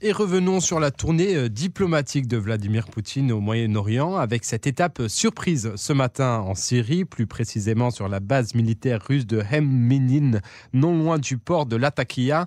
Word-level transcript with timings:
Et 0.00 0.12
revenons 0.12 0.60
sur 0.60 0.78
la 0.78 0.92
tournée 0.92 1.34
euh, 1.34 1.48
diplomatique 1.48 2.28
de 2.28 2.36
Vladimir 2.36 2.86
Poutine 2.86 3.32
au 3.32 3.40
Moyen-Orient 3.40 4.14
avec 4.14 4.44
cette 4.44 4.68
étape 4.68 5.02
surprise 5.08 5.72
ce 5.74 5.92
matin 5.92 6.38
en 6.38 6.54
Syrie, 6.54 7.04
plus 7.04 7.26
précisément 7.26 7.90
sur 7.90 8.08
la 8.08 8.20
base 8.20 8.54
militaire 8.54 9.02
russe 9.04 9.26
de 9.26 9.42
Hemmenin, 9.50 10.38
non 10.72 10.96
loin 10.96 11.18
du 11.18 11.36
port 11.36 11.66
de 11.66 11.74
Latakia. 11.74 12.46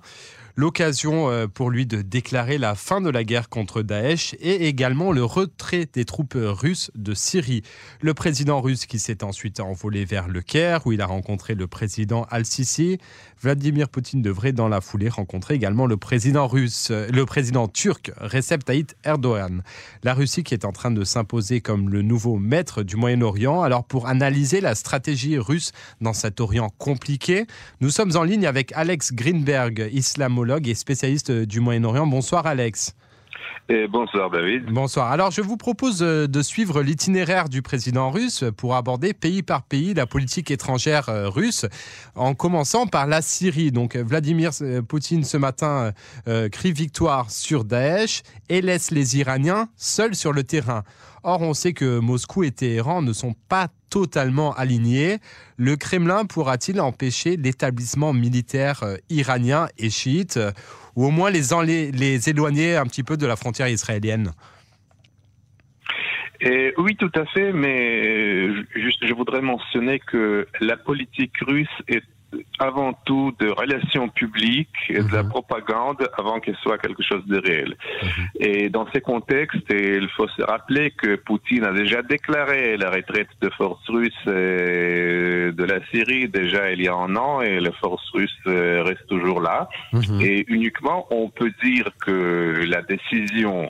L'occasion 0.55 1.29
euh, 1.29 1.47
pour 1.47 1.69
lui 1.69 1.85
de 1.85 2.01
déclarer 2.01 2.57
la 2.57 2.75
fin 2.75 3.01
de 3.01 3.09
la 3.09 3.23
guerre 3.23 3.49
contre 3.49 3.81
Daesh 3.81 4.35
et 4.39 4.67
également 4.67 5.11
le 5.11 5.23
retrait 5.23 5.87
des 5.91 6.05
troupes 6.05 6.37
russes 6.37 6.91
de 6.95 7.13
Syrie. 7.13 7.61
Le 8.01 8.13
président 8.13 8.61
russe 8.61 8.85
qui 8.85 8.99
s'est 8.99 9.23
ensuite 9.23 9.59
envolé 9.59 10.05
vers 10.05 10.27
le 10.27 10.41
Caire 10.41 10.85
où 10.85 10.91
il 10.91 11.01
a 11.01 11.05
rencontré 11.05 11.55
le 11.55 11.67
président 11.67 12.25
Al-Sisi. 12.29 12.97
Vladimir 13.41 13.89
Poutine 13.89 14.21
devrait 14.21 14.51
dans 14.51 14.67
la 14.67 14.81
foulée 14.81 15.09
rencontrer 15.09 15.55
également 15.55 15.87
le 15.87 15.97
président 15.97 16.47
russe, 16.47 16.89
euh, 16.91 17.07
le 17.11 17.25
président 17.25 17.67
turc 17.67 18.11
Recep 18.17 18.63
Tayyip 18.63 18.93
Erdogan. 19.03 19.63
La 20.03 20.13
Russie 20.13 20.43
qui 20.43 20.53
est 20.53 20.65
en 20.65 20.71
train 20.71 20.91
de 20.91 21.03
s'imposer 21.03 21.61
comme 21.61 21.89
le 21.89 22.01
nouveau 22.01 22.37
maître 22.37 22.83
du 22.83 22.97
Moyen-Orient. 22.97 23.61
Alors 23.61 23.83
pour 23.83 24.07
analyser 24.07 24.61
la 24.61 24.75
stratégie 24.75 25.37
russe 25.37 25.71
dans 26.01 26.13
cet 26.13 26.39
Orient 26.39 26.69
compliqué, 26.77 27.45
nous 27.79 27.89
sommes 27.89 28.15
en 28.15 28.23
ligne 28.23 28.45
avec 28.45 28.71
Alex 28.73 29.13
Greenberg, 29.13 29.89
et 30.59 30.75
spécialiste 30.75 31.31
du 31.31 31.59
Moyen-Orient. 31.59 32.07
Bonsoir 32.07 32.45
Alex. 32.45 32.95
Et 33.69 33.87
bonsoir 33.87 34.29
David. 34.29 34.65
Bonsoir. 34.65 35.11
Alors 35.11 35.31
je 35.31 35.41
vous 35.41 35.55
propose 35.55 36.01
euh, 36.01 36.27
de 36.27 36.41
suivre 36.41 36.81
l'itinéraire 36.81 37.47
du 37.47 37.61
président 37.61 38.09
russe 38.09 38.43
pour 38.57 38.75
aborder 38.75 39.13
pays 39.13 39.43
par 39.43 39.63
pays 39.63 39.93
la 39.93 40.05
politique 40.05 40.51
étrangère 40.51 41.07
euh, 41.09 41.29
russe, 41.29 41.65
en 42.15 42.33
commençant 42.33 42.87
par 42.87 43.07
la 43.07 43.21
Syrie. 43.21 43.71
Donc 43.71 43.95
Vladimir 43.95 44.51
euh, 44.61 44.81
Poutine 44.81 45.23
ce 45.23 45.37
matin 45.37 45.93
crie 46.51 46.73
victoire 46.73 47.31
sur 47.31 47.63
Daesh 47.63 48.23
et 48.49 48.61
laisse 48.61 48.91
les 48.91 49.17
Iraniens 49.17 49.69
seuls 49.77 50.15
sur 50.15 50.33
le 50.33 50.43
terrain. 50.43 50.83
Or 51.23 51.41
on 51.41 51.53
sait 51.53 51.73
que 51.73 51.99
Moscou 51.99 52.43
et 52.43 52.51
Téhéran 52.51 53.01
ne 53.01 53.13
sont 53.13 53.35
pas 53.47 53.67
totalement 53.91 54.53
alignés. 54.53 55.19
Le 55.57 55.75
Kremlin 55.75 56.25
pourra-t-il 56.25 56.81
empêcher 56.81 57.37
l'établissement 57.37 58.13
militaire 58.13 58.83
iranien 59.09 59.67
et 59.77 59.91
chiite 59.91 60.39
ou 60.95 61.05
au 61.05 61.11
moins 61.11 61.29
les, 61.29 62.29
éloigner 62.29 62.75
un 62.75 62.85
petit 62.85 63.03
peu 63.03 63.17
de 63.17 63.27
la 63.27 63.35
frontière 63.35 63.67
israélienne? 63.67 64.31
Et 66.39 66.73
oui, 66.77 66.95
tout 66.95 67.11
à 67.13 67.25
fait, 67.25 67.53
mais 67.53 68.49
juste, 68.73 69.05
je 69.05 69.13
voudrais 69.13 69.41
mentionner 69.41 69.99
que 69.99 70.47
la 70.59 70.75
politique 70.75 71.37
russe 71.41 71.67
est 71.87 72.03
avant 72.59 72.93
tout 73.05 73.33
de 73.39 73.49
relations 73.49 74.07
publiques 74.09 74.69
et 74.89 75.01
de 75.01 75.13
la 75.13 75.23
mhm. 75.23 75.29
propagande 75.29 76.07
avant 76.17 76.39
qu'elle 76.39 76.57
soit 76.57 76.77
quelque 76.77 77.03
chose 77.03 77.25
de 77.25 77.37
réel. 77.37 77.75
Mhm. 78.03 78.27
Et 78.39 78.69
dans 78.69 78.87
ces 78.93 79.01
contextes, 79.01 79.69
il 79.69 80.07
faut 80.15 80.27
se 80.27 80.41
rappeler 80.41 80.91
que 80.91 81.15
Poutine 81.15 81.63
a 81.65 81.73
déjà 81.73 82.01
déclaré 82.01 82.77
la 82.77 82.89
retraite 82.89 83.29
de 83.41 83.49
forces 83.49 83.87
russes 83.89 84.13
euh, 84.27 85.51
de 85.51 85.63
la 85.63 85.79
Syrie 85.87 86.27
déjà 86.27 86.71
il 86.71 86.81
y 86.81 86.87
a 86.87 86.93
un 86.93 87.15
an 87.15 87.41
et 87.41 87.59
les 87.59 87.71
forces 87.73 88.07
russes 88.11 88.31
euh, 88.47 88.83
restent 88.83 89.07
toujours 89.07 89.41
là. 89.41 89.69
Mhm. 89.93 90.21
Et 90.21 90.45
uniquement, 90.47 91.07
on 91.11 91.29
peut 91.29 91.51
dire 91.63 91.89
que 92.05 92.63
la 92.67 92.81
décision 92.81 93.69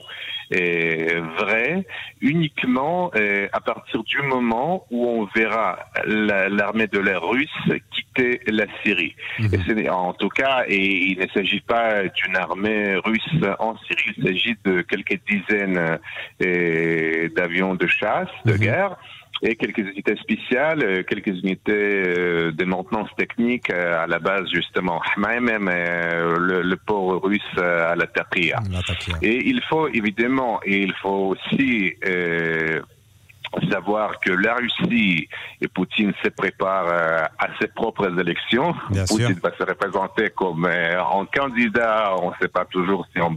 vrai 1.38 1.84
uniquement 2.20 3.10
euh, 3.16 3.48
à 3.52 3.60
partir 3.60 4.02
du 4.04 4.22
moment 4.22 4.86
où 4.90 5.06
on 5.06 5.24
verra 5.34 5.78
l'armée 6.04 6.86
de 6.86 6.98
l'air 6.98 7.22
russe 7.22 7.48
quitter 7.90 8.40
la 8.46 8.66
Syrie. 8.82 9.14
Mhm. 9.38 9.78
Et 9.78 9.88
en 9.88 10.12
tout 10.12 10.28
cas, 10.28 10.64
et 10.68 11.12
il 11.12 11.18
ne 11.18 11.26
s'agit 11.28 11.60
pas 11.60 12.04
d'une 12.04 12.36
armée 12.36 12.96
russe 12.96 13.28
en 13.58 13.76
Syrie, 13.78 14.14
il 14.16 14.24
s'agit 14.24 14.56
de 14.64 14.82
quelques 14.82 15.20
dizaines 15.28 15.98
euh, 16.42 17.28
d'avions 17.36 17.74
de 17.74 17.86
chasse, 17.86 18.28
de 18.44 18.52
mhm. 18.52 18.58
guerre 18.58 18.96
et 19.42 19.56
quelques 19.56 19.78
unités 19.78 20.16
spéciales, 20.16 20.82
euh, 20.84 21.02
quelques 21.02 21.36
unités 21.42 21.72
euh, 21.72 22.52
de 22.52 22.64
maintenance 22.64 23.08
technique 23.16 23.70
euh, 23.70 24.04
à 24.04 24.06
la 24.06 24.20
base 24.20 24.48
justement, 24.52 25.00
même 25.16 25.68
le, 25.68 26.62
le 26.62 26.76
port 26.76 27.20
russe 27.22 27.42
à 27.58 27.96
la 27.96 28.06
Takia. 28.06 28.60
Et 29.20 29.48
il 29.48 29.60
faut 29.68 29.88
évidemment, 29.88 30.60
et 30.64 30.82
il 30.82 30.92
faut 31.02 31.34
aussi 31.34 31.94
savoir 33.70 34.18
que 34.20 34.32
la 34.32 34.54
Russie 34.54 35.28
et 35.60 35.68
Poutine 35.68 36.12
se 36.22 36.28
préparent 36.28 36.88
euh, 36.88 37.24
à 37.38 37.48
ses 37.60 37.68
propres 37.68 38.18
élections. 38.18 38.74
Poutine 39.08 39.38
va 39.42 39.50
se 39.56 39.62
représenter 39.62 40.30
comme 40.30 40.66
euh, 40.66 41.00
un 41.00 41.26
candidat, 41.26 42.14
on 42.20 42.30
ne 42.30 42.34
sait 42.40 42.48
pas 42.48 42.64
toujours 42.64 43.06
si 43.14 43.20
on, 43.20 43.34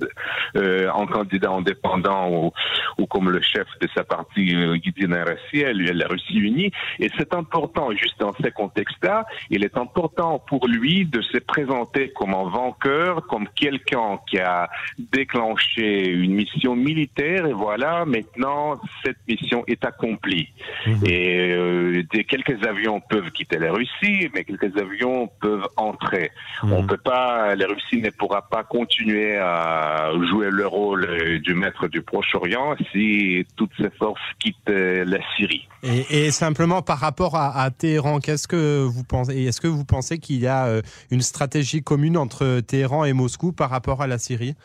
euh, 0.56 0.90
un 0.94 1.06
candidat 1.06 1.52
indépendant 1.52 2.30
ou, 2.30 2.52
ou, 2.98 3.06
comme 3.06 3.30
le 3.30 3.42
chef 3.42 3.68
de 3.82 3.88
sa 3.94 4.04
partie 4.04 4.46
lui 4.46 5.92
la 5.94 6.08
Russie 6.08 6.38
unie. 6.38 6.72
Et 7.00 7.10
c'est 7.18 7.34
important, 7.34 7.92
juste 7.92 8.20
dans 8.20 8.34
ces 8.42 8.52
contextes-là, 8.52 9.26
il 9.50 9.64
est 9.64 9.78
important 9.78 10.40
pour 10.40 10.68
lui 10.68 11.06
de 11.06 11.22
se 11.22 11.38
présenter 11.38 12.12
comme 12.16 12.34
un 12.34 12.50
vainqueur, 12.50 13.26
comme 13.28 13.48
quelqu'un 13.56 14.20
qui 14.28 14.40
a 14.40 14.70
déclenché 14.98 16.10
une 16.10 16.34
mission 16.34 16.76
militaire 16.76 17.46
et 17.46 17.54
voilà, 17.54 18.06
maintenant 18.06 18.80
cette 19.04 19.18
mission 19.28 19.64
est 19.68 19.84
accomplie 19.86 20.05
Mhm. 20.12 21.06
Et 21.06 21.52
euh, 21.52 22.04
des, 22.12 22.24
quelques 22.24 22.66
avions 22.66 23.02
peuvent 23.02 23.32
quitter 23.32 23.58
la 23.58 23.72
Russie, 23.72 24.30
mais 24.34 24.44
quelques 24.44 24.78
avions 24.78 25.30
peuvent 25.42 25.68
entrer. 25.78 26.32
Mhm. 26.64 26.74
On 26.74 26.84
peut 26.86 26.98
pas, 26.98 27.56
la 27.56 27.68
Russie 27.68 28.02
ne 28.02 28.10
pourra 28.10 28.48
pas 28.48 28.64
continuer 28.64 29.38
à 29.38 30.12
jouer 30.30 30.50
le 30.52 30.68
rôle 30.68 31.40
du 31.42 31.54
maître 31.54 31.88
du 31.88 32.02
Proche-Orient 32.02 32.76
si 32.92 33.46
toutes 33.56 33.72
ses 33.78 33.90
forces 33.92 34.22
quittent 34.40 34.70
euh, 34.70 35.06
la 35.06 35.20
Syrie. 35.36 35.68
Et, 35.84 36.32
simplement 36.32 36.82
par 36.82 37.00
rapport 37.00 37.36
à, 37.36 37.70
Téhéran, 37.70 38.20
qu'est-ce 38.20 38.48
que 38.48 38.84
vous 38.84 39.04
pensez 39.04 39.44
Est-ce 39.44 39.62
que 39.62 39.68
vous 39.68 39.86
pensez 39.86 40.18
qu'il 40.18 40.40
y 40.40 40.48
a 40.48 40.66
euh, 40.66 40.82
une 41.12 41.22
stratégie 41.22 41.84
commune 41.84 42.18
entre 42.18 42.60
Téhéran 42.62 43.06
et 43.06 43.14
Moscou 43.14 43.52
par 43.52 43.70
rapport 43.70 44.02
à 44.02 44.08
la 44.08 44.18
Syrie? 44.18 44.56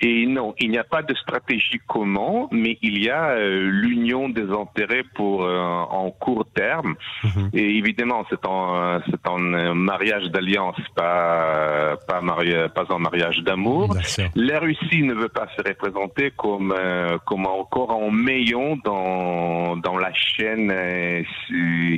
Et 0.00 0.26
non, 0.26 0.54
il 0.58 0.70
n'y 0.70 0.78
a 0.78 0.84
pas 0.84 1.02
de 1.02 1.14
stratégie 1.14 1.80
commune, 1.86 2.46
mais 2.50 2.78
il 2.82 3.02
y 3.02 3.08
a 3.08 3.30
euh, 3.30 3.68
l'union 3.70 4.28
des 4.28 4.48
intérêts 4.50 5.04
pour 5.14 5.44
euh, 5.44 5.58
en 5.58 6.10
court 6.10 6.46
terme. 6.54 6.94
Mhm. 7.24 7.50
Et 7.54 7.78
évidemment, 7.78 8.24
c'est 8.28 8.44
un 8.46 9.02
c'est 9.10 9.26
un 9.26 9.74
mariage 9.74 10.24
d'alliance, 10.30 10.76
pas 10.94 11.96
pas 12.06 12.20
pas 12.20 12.84
un 12.90 12.98
mariage 12.98 13.38
d'amour. 13.38 13.96
La 14.34 14.58
Russie 14.58 15.02
ne 15.02 15.14
veut 15.14 15.28
pas 15.28 15.48
se 15.56 15.62
représenter 15.66 16.30
comme 16.36 16.74
euh, 16.78 17.16
comme 17.26 17.46
encore 17.46 17.92
un 17.92 18.10
maillon 18.10 18.78
dans 18.84 19.76
dans 19.76 19.96
la 19.96 20.12
chaîne 20.12 20.72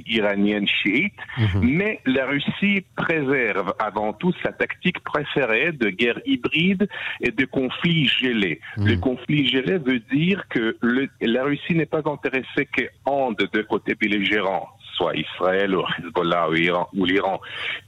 iranienne 0.07 0.67
chiite, 0.67 1.15
mhm. 1.37 1.61
mais 1.63 2.01
la 2.07 2.27
Russie 2.27 2.85
préserve 2.97 3.75
avant 3.79 4.13
tout 4.13 4.33
sa 4.43 4.53
tactique 4.53 5.01
préférée 5.01 5.73
de 5.73 5.91
guerre 5.91 6.21
hybride 6.27 6.89
et 7.21 7.31
de 7.31 7.45
conflit 7.45 7.88
gelé. 8.07 8.61
Le 8.77 8.97
hmm. 8.97 9.01
conflit 9.01 9.49
gelé 9.49 9.79
veut 9.79 10.01
dire 10.13 10.45
que 10.49 10.77
la 11.21 11.45
Russie 11.45 11.75
n'est 11.75 11.87
pas 11.87 12.03
intéressée 12.05 12.67
qu'un 12.67 13.33
de 13.33 13.49
deux 13.53 13.65
côtés 13.65 13.95
belligérants 13.95 14.69
soit 14.99 15.17
Israël 15.17 15.77
ou 15.77 15.85
Hezbollah 15.99 16.49
ou 16.93 17.05
l'Iran, 17.05 17.41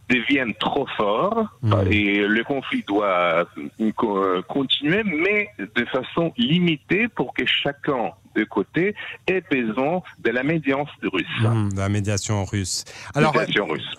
deviennent 0.08 0.54
trop 0.54 0.86
forts 0.96 1.44
hmm. 1.62 1.74
et 1.90 2.26
le 2.26 2.44
conflit 2.44 2.84
doit 2.86 3.46
euh, 3.80 4.42
continuer, 4.42 5.02
mais 5.04 5.50
de 5.58 5.84
façon 5.86 6.32
limitée 6.36 7.08
pour 7.08 7.34
que 7.34 7.44
chacun 7.44 8.12
de 8.40 8.44
côté 8.44 8.94
et 9.26 9.42
besoin 9.50 10.02
de 10.24 10.30
la 10.30 10.42
médiation 10.42 10.86
russe. 11.02 11.26
Hmm, 11.40 11.68
la 11.76 11.88
médiation 11.88 12.44
russe. 12.44 12.84
Alors, 13.14 13.34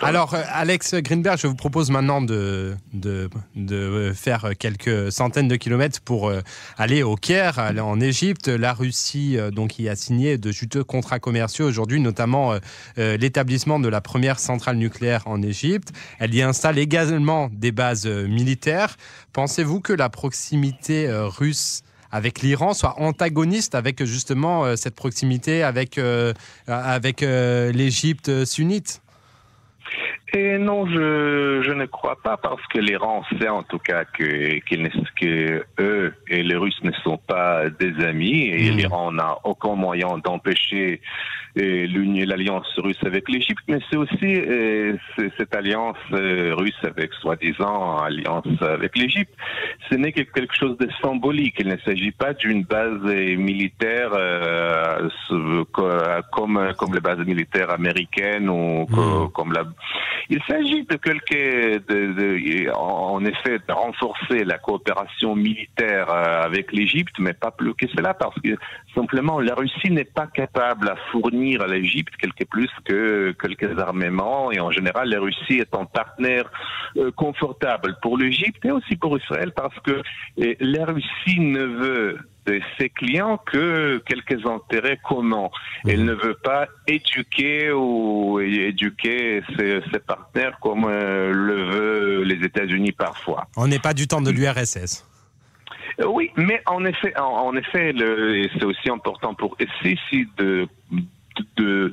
alors 0.02 0.34
euh, 0.34 0.41
Alex 0.52 0.96
Greenberg, 0.96 1.38
je 1.38 1.47
vous 1.47 1.56
propose 1.56 1.91
maintenant 1.91 2.22
de, 2.22 2.75
de, 2.94 3.29
de, 3.56 4.12
faire 4.16 4.52
quelques 4.57 5.12
centaines 5.12 5.47
de 5.47 5.56
kilomètres 5.56 6.02
pour 6.02 6.29
euh, 6.29 6.41
aller 6.78 7.03
au 7.03 7.16
Caire, 7.16 7.59
aller 7.59 7.82
en 7.82 7.99
Égypte. 7.99 8.47
La 8.47 8.73
Russie 8.73 9.38
euh, 9.38 9.52
donc, 9.52 9.78
y 9.78 9.90
a 9.90 9.96
signé 9.96 10.38
de 10.38 10.52
juteux 10.52 10.84
contrats 10.84 11.20
commerciaux 11.20 11.67
aujourd'hui, 11.67 11.99
notamment 11.99 12.53
l'établissement 12.97 13.79
de 13.79 13.87
la 13.87 14.02
première 14.02 14.40
centrale 14.40 14.78
nucléaire 14.78 15.23
en 15.26 15.41
Égypte. 15.41 15.91
Elle 16.20 16.34
y 16.34 16.41
installe 16.41 16.78
également 16.78 17.49
des 17.52 17.72
bases 17.72 18.08
militaires. 18.08 18.97
Pensez-vous 19.34 19.82
que 19.82 19.94
la 19.94 20.09
proximité 20.09 21.08
russe 21.11 21.84
avec 22.11 22.41
l'Iran 22.41 22.73
soit 22.73 22.99
antagoniste 22.99 23.75
avec 23.75 24.03
justement 24.03 24.66
euh, 24.66 24.75
cette 24.75 24.96
proximité 24.96 25.63
avec, 25.63 25.97
euh, 25.97 26.34
avec 26.67 27.23
euh, 27.23 27.72
l'Égypte 27.72 28.46
sunnite 28.46 29.02
et 30.34 30.58
non, 30.58 30.86
je, 30.86 31.62
je 31.62 31.72
ne 31.72 31.86
crois 31.86 32.18
pas 32.22 32.38
parce 32.38 32.66
que 32.68 32.80
l'Iran 32.80 33.24
sait 33.38 33.50
en 33.50 33.64
tout 33.64 33.80
cas 33.80 34.06
que, 34.06 34.60
que 34.60 35.66
eux 35.80 36.14
et 36.30 36.44
les 36.44 36.56
Russes 36.56 36.82
ne 36.84 36.92
sont 37.04 37.18
pas 37.18 37.70
des 37.70 38.04
amis 38.06 38.48
et 38.48 38.72
mmh. 38.72 38.78
l'Iran 38.78 39.12
n'a 39.12 39.38
aucun 39.44 39.76
moyen 39.76 40.18
d'empêcher 40.24 41.02
l'alliance 41.56 42.68
russe 42.78 43.04
avec 43.04 43.28
l'Égypte, 43.30 43.64
mais 43.68 43.80
c'est 43.90 43.98
aussi 43.98 44.24
euh, 44.24 44.96
cette 45.38 45.54
alliance 45.54 45.98
euh, 46.14 46.54
russe 46.56 46.80
avec 46.84 47.14
soi-disant 47.16 47.98
alliance 47.98 48.48
avec 48.62 48.98
l'Égypte. 48.98 49.34
Ce 49.90 49.96
n'est 49.96 50.12
que 50.12 50.22
quelque 50.22 50.56
chose 50.56 50.78
de 50.78 50.88
symbolique. 51.02 51.56
Il 51.60 51.68
ne 51.68 51.78
s'agit 51.86 52.12
pas 52.12 52.34
d'une 52.34 52.64
base 52.64 53.04
militaire 53.04 54.12
euh, 54.14 55.10
comme 56.32 56.74
comme 56.78 56.94
les 56.94 57.02
bases 57.02 57.26
militaires 57.26 57.72
américaines 57.72 58.50
ou 58.50 58.86
mmh. 58.90 59.32
comme 59.34 59.54
la. 59.54 59.64
Il 60.34 60.42
s'agit 60.48 60.86
de 60.86 60.96
quelque 60.96 61.80
de, 61.80 62.14
de, 62.14 62.72
en 62.74 63.26
effet 63.26 63.60
de 63.68 63.74
renforcer 63.74 64.46
la 64.46 64.58
coopération 64.60 65.36
militaire 65.36 66.10
avec 66.10 66.72
l'Égypte, 66.72 67.16
mais 67.20 67.34
pas 67.34 67.52
plus 67.52 67.74
que 67.74 67.86
cela 67.90 68.14
parce 68.14 68.40
que 68.40 68.56
simplement 68.96 69.42
la 69.42 69.56
Russie 69.56 69.92
n'est 69.92 70.06
pas 70.06 70.28
capable 70.28 70.88
à 70.88 70.96
fournir 71.12 71.62
à 71.62 71.68
l'Égypte 71.68 72.16
quelque 72.16 72.46
plus 72.46 72.70
que 72.86 73.36
quelques 73.42 73.78
armements 73.78 74.54
et 74.54 74.62
en 74.62 74.72
général 74.72 75.10
la 75.10 75.20
Russie 75.20 75.60
est 75.60 75.76
un 75.76 75.84
partenaire 75.84 76.50
euh, 76.96 77.12
confortable 77.12 77.98
pour 78.02 78.18
l'Égypte 78.18 78.64
et 78.64 78.72
aussi 78.72 78.96
pour 78.96 79.18
Israël 79.18 79.52
parce 79.54 79.78
que 79.82 80.02
la 80.38 80.86
Russie 80.86 81.42
ne 81.42 81.66
veut 81.66 82.20
de 82.46 82.59
ses 82.78 82.90
clients 82.90 83.38
que 83.38 84.02
quelques 84.05 84.46
intérêts 84.46 84.99
communs. 85.08 85.49
Elle 85.88 86.02
mhm. 86.02 86.05
ne 86.05 86.14
veut 86.14 86.38
pas 86.43 86.67
éduquer 86.88 87.72
ou 87.72 88.40
éduquer 88.40 89.43
ses, 89.58 89.82
partenaires 89.99 90.58
comme 90.61 90.85
euh, 90.85 91.32
le 91.32 91.64
veut 91.64 92.23
les 92.23 92.46
États-Unis 92.46 92.91
parfois. 92.91 93.47
On 93.58 93.67
n'est 93.67 93.79
pas 93.79 93.93
du 93.93 94.08
temps 94.08 94.22
de 94.22 94.32
l'URSS. 94.32 95.05
Oui, 96.05 96.32
mais 96.35 96.61
en 96.66 96.84
effet, 96.85 97.14
en, 97.20 97.55
effet, 97.55 97.93
c'est 98.53 98.64
aussi 98.64 98.90
important 98.90 99.34
pour 99.34 99.55
ici 99.59 100.28
de 100.37 100.67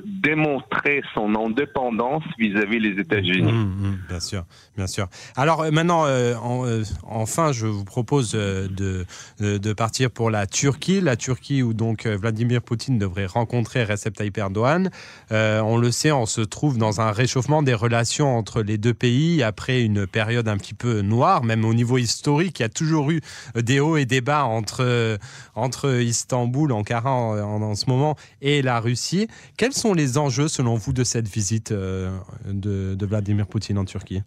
démontrer 0.05 1.01
son 1.13 1.35
indépendance 1.35 2.23
vis-à-vis 2.37 2.79
des 2.79 3.01
États-Unis. 3.01 3.51
Mmh, 3.51 3.65
mmh, 3.65 3.99
bien 4.07 4.19
sûr, 4.19 4.45
bien 4.77 4.87
sûr. 4.87 5.07
Alors 5.35 5.61
euh, 5.61 5.71
maintenant, 5.71 6.05
euh, 6.05 6.33
euh, 6.65 6.83
enfin, 7.03 7.51
je 7.51 7.65
vous 7.65 7.85
propose 7.85 8.31
de, 8.31 9.05
de 9.39 9.73
partir 9.73 10.11
pour 10.11 10.29
la 10.29 10.47
Turquie, 10.47 11.01
la 11.01 11.15
Turquie 11.15 11.63
où 11.63 11.73
donc 11.73 12.05
Vladimir 12.05 12.61
Poutine 12.61 12.97
devrait 12.97 13.25
rencontrer 13.25 13.83
Recep 13.83 14.15
Tayyip 14.15 14.37
Erdogan. 14.37 14.89
on 15.31 15.77
le 15.77 15.91
sait, 15.91 16.11
on 16.11 16.25
se 16.25 16.41
trouve 16.41 16.77
dans 16.77 17.01
un 17.01 17.11
réchauffement 17.11 17.63
des 17.63 17.73
relations 17.73 18.37
entre 18.37 18.61
les 18.61 18.77
deux 18.77 18.93
pays 18.93 19.43
après 19.43 19.81
une 19.81 20.07
période 20.07 20.47
un 20.47 20.57
petit 20.57 20.73
peu 20.73 21.01
noire, 21.01 21.43
même 21.43 21.65
au 21.65 21.73
niveau 21.73 21.97
historique. 21.97 22.59
Il 22.59 22.63
y 22.63 22.65
a 22.65 22.69
toujours 22.69 23.11
eu 23.11 23.21
des 23.55 23.79
hauts 23.79 23.97
et 23.97 24.05
des 24.05 24.21
bas 24.21 24.45
entre 24.45 25.17
entre 25.55 26.01
Istanbul, 26.01 26.71
Ankara 26.71 27.11
en, 27.11 27.61
en 27.61 27.75
ce 27.75 27.89
moment, 27.89 28.15
et 28.41 28.61
la 28.61 28.79
Russie. 28.79 29.27
Quels 29.59 29.73
sont 29.73 29.93
les 29.93 30.17
enjeux, 30.17 30.47
selon 30.47 30.75
vous, 30.75 30.93
de 30.93 31.03
cette 31.03 31.27
visite 31.27 31.73
euh, 31.73 32.17
de, 32.45 33.05
Vladimir 33.05 33.45
Poutine 33.45 33.77
en 33.77 33.83
Turquie? 33.83 34.21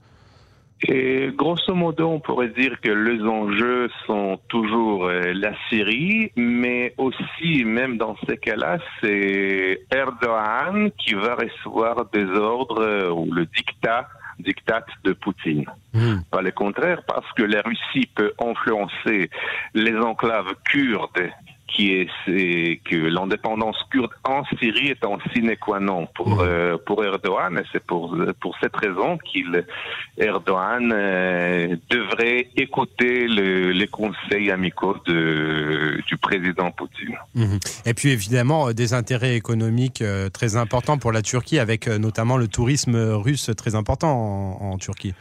Et 0.86 1.30
grosso 1.34 1.74
modo, 1.74 2.06
on 2.06 2.20
pourrait 2.20 2.50
dire 2.50 2.78
que 2.82 2.90
les 2.90 3.22
enjeux 3.22 3.88
sont 4.06 4.38
toujours 4.48 5.06
euh, 5.06 5.32
la 5.32 5.54
Syrie, 5.70 6.32
mais 6.36 6.92
aussi, 6.98 7.64
même 7.64 7.96
dans 7.96 8.14
ces 8.28 8.36
cas-là, 8.36 8.76
c'est 9.00 9.80
Erdogan 9.90 10.90
qui 10.98 11.14
va 11.14 11.34
recevoir 11.34 12.10
des 12.12 12.26
ordres 12.26 12.82
euh, 12.82 13.10
ou 13.10 13.32
le 13.32 13.46
dictat 13.46 14.08
dictat 14.38 14.84
de 15.04 15.14
Poutine. 15.14 15.64
Hmm. 15.94 16.16
Pas 16.30 16.42
le 16.42 16.50
contraire, 16.50 17.04
parce 17.06 17.30
que 17.32 17.42
la 17.42 17.62
Russie 17.62 18.06
peut 18.14 18.32
influencer 18.38 19.30
les 19.72 19.96
enclaves 19.96 20.54
kurdes 20.70 21.30
qui 21.74 21.92
est, 21.92 22.80
que 22.84 22.96
l'indépendance 22.96 23.76
kurde 23.90 24.10
en 24.24 24.44
Syrie 24.58 24.88
est 24.88 25.04
en 25.04 25.18
sine 25.32 25.56
qua 25.56 25.80
non 25.80 26.06
pour, 26.14 26.28
mmh. 26.28 26.40
euh, 26.40 26.76
pour 26.84 27.04
Erdogan. 27.04 27.58
Et 27.58 27.66
c'est 27.72 27.82
pour, 27.82 28.16
pour 28.40 28.56
cette 28.60 28.76
raison 28.76 29.18
qu'il 29.18 29.64
Erdogan 30.18 30.92
euh, 30.92 31.76
devrait 31.90 32.48
écouter 32.56 33.26
les 33.26 33.86
conseils 33.88 34.50
amicaux 34.50 34.96
de, 35.06 36.00
du 36.06 36.16
président 36.16 36.70
Poutine. 36.70 37.16
Mmh. 37.34 37.56
Et 37.86 37.94
puis 37.94 38.10
évidemment, 38.10 38.68
euh, 38.68 38.72
des 38.72 38.94
intérêts 38.94 39.36
économiques 39.36 40.04
très 40.32 40.56
importants 40.56 40.98
pour 40.98 41.12
la 41.12 41.22
Turquie, 41.22 41.58
avec 41.58 41.86
notamment 41.86 42.36
le 42.36 42.48
tourisme 42.48 42.96
russe 42.96 43.50
très 43.56 43.74
important 43.74 44.58
en 44.60 44.78
Turquie. 44.78 45.14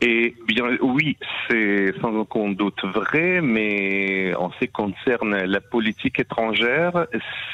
Et 0.00 0.34
bien 0.46 0.64
oui, 0.82 1.16
c'est 1.48 1.94
sans 2.00 2.12
aucun 2.14 2.50
doute 2.50 2.84
vrai, 2.84 3.40
mais 3.40 4.34
en 4.34 4.50
ce 4.52 4.58
qui 4.60 4.68
concerne 4.68 5.36
la 5.36 5.60
politique 5.60 6.18
étrangère, 6.18 7.06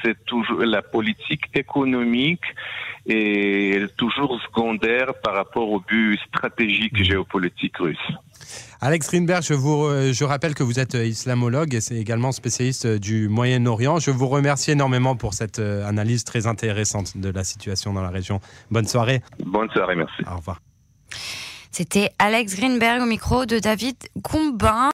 c'est 0.03 0.25
toujours 0.25 0.61
la 0.61 0.83
politique 0.83 1.45
économique 1.55 2.45
est 3.07 3.97
toujours 3.97 4.41
secondaire 4.43 5.15
par 5.23 5.35
rapport 5.35 5.71
au 5.71 5.81
but 5.81 6.19
stratégique 6.29 6.99
mmh. 6.99 7.05
géopolitique 7.05 7.77
russe. 7.79 7.99
Alex 8.81 9.09
Greenberg, 9.09 9.43
je, 9.43 9.55
vous, 9.55 9.89
je 10.13 10.25
rappelle 10.25 10.55
que 10.55 10.63
vous 10.63 10.81
êtes 10.81 10.95
islamologue 10.95 11.75
et 11.75 11.81
c'est 11.81 11.97
également 11.97 12.33
spécialiste 12.33 12.87
du 12.87 13.29
Moyen-Orient. 13.29 13.99
Je 13.99 14.11
vous 14.11 14.29
remercie 14.29 14.71
énormément 14.71 15.17
pour 15.17 15.35
cette 15.35 15.59
euh, 15.59 15.87
analyse 15.87 16.25
très 16.25 16.47
intéressante 16.47 17.17
de 17.19 17.31
la 17.31 17.45
situation 17.45 17.93
dans 17.93 18.03
la 18.03 18.09
région. 18.09 18.41
Bonne 18.71 18.87
soirée. 18.87 19.21
Bonne 19.45 19.71
soirée, 19.71 19.97
merci. 19.97 20.23
Au 20.27 20.37
revoir. 20.37 20.61
C'était 21.73 22.11
Alex 22.19 22.57
Greenberg 22.57 23.03
au 23.03 23.07
micro 23.07 23.47
de 23.47 23.59
David 23.59 23.97
Combin. 24.23 24.89